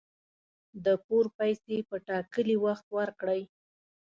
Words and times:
د 0.85 0.87
پور 1.05 1.25
پیسي 1.37 1.77
په 1.89 1.95
ټاکلي 2.07 2.55
وخت 2.65 2.85
ورکړئ 2.97 3.41